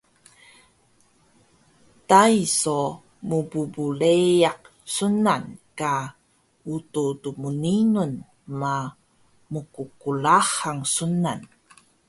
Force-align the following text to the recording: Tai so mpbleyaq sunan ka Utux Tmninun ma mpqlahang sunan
Tai 2.09 2.35
so 2.59 2.77
mpbleyaq 3.27 4.61
sunan 4.95 5.43
ka 5.79 5.93
Utux 6.73 7.09
Tmninun 7.23 8.11
ma 8.59 8.73
mpqlahang 9.51 10.81
sunan 10.95 11.39